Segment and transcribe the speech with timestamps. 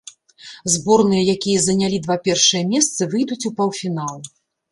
[0.75, 4.17] Зборныя, якія занялі два першыя месцы, выйдуць у паўфінал.